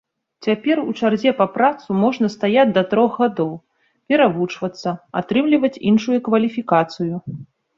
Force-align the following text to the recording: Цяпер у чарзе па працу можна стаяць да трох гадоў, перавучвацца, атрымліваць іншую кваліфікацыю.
Цяпер 0.45 0.79
у 0.83 0.93
чарзе 1.01 1.33
па 1.41 1.45
працу 1.57 1.97
можна 2.05 2.31
стаяць 2.35 2.65
да 2.79 2.83
трох 2.95 3.11
гадоў, 3.25 3.51
перавучвацца, 4.13 4.89
атрымліваць 5.23 5.75
іншую 5.93 6.17
кваліфікацыю. 6.31 7.13